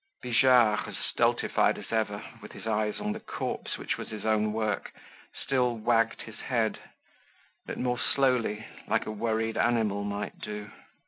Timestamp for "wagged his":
5.77-6.39